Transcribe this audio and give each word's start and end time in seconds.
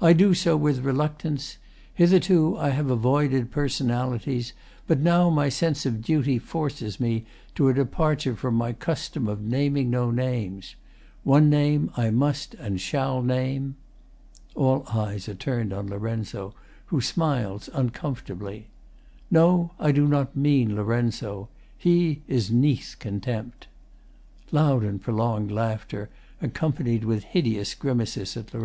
I 0.00 0.14
do 0.14 0.34
so 0.34 0.56
with 0.56 0.80
reluctance. 0.84 1.56
Hitherto 1.94 2.56
I 2.58 2.70
have 2.70 2.90
avoided 2.90 3.52
personalities. 3.52 4.52
But 4.88 4.98
now 4.98 5.30
my 5.30 5.48
sense 5.48 5.86
of 5.86 6.02
duty 6.02 6.40
forces 6.40 6.98
me 6.98 7.24
To 7.54 7.68
a 7.68 7.74
departure 7.74 8.34
from 8.34 8.56
my 8.56 8.72
custom 8.72 9.28
of 9.28 9.40
Naming 9.42 9.88
no 9.88 10.10
names. 10.10 10.74
One 11.22 11.48
name 11.48 11.92
I 11.96 12.10
must 12.10 12.54
and 12.54 12.80
shall 12.80 13.22
Name. 13.22 13.76
[All 14.56 14.84
eyes 14.92 15.28
are 15.28 15.36
turned 15.36 15.72
on 15.72 15.86
LOR., 15.86 16.52
who 16.86 17.00
smiles 17.00 17.70
uncomfortably.] 17.72 18.66
No, 19.30 19.70
I 19.78 19.92
do 19.92 20.08
not 20.08 20.34
mean 20.34 20.74
Lorenzo. 20.74 21.48
He 21.78 22.22
Is 22.26 22.50
'neath 22.50 22.96
contempt. 22.98 23.68
[Loud 24.50 24.82
and 24.82 25.00
prolonged 25.00 25.52
laughter, 25.52 26.10
accompanied 26.42 27.04
with 27.04 27.22
hideous 27.22 27.76
grimaces 27.76 28.36
at 28.36 28.52
LOR. 28.52 28.58